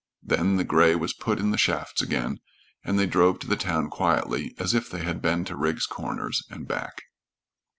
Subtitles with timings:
[0.23, 2.39] Then the gray was put in the shafts again,
[2.83, 6.41] and they drove to the town quietly, as if they had been to Rigg's Corners
[6.49, 7.03] and back.